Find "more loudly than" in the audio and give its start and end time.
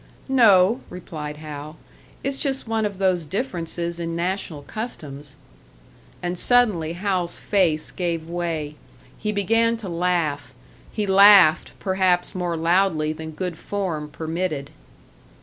12.33-13.29